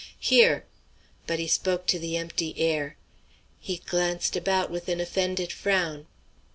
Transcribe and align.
"Here!" 0.19 0.65
But 1.27 1.37
he 1.37 1.45
spoke 1.47 1.85
to 1.85 1.99
the 1.99 2.17
empty 2.17 2.55
air. 2.57 2.97
He 3.59 3.77
glanced 3.85 4.35
about 4.35 4.71
with 4.71 4.89
an 4.89 4.99
offended 4.99 5.51
frown. 5.53 6.07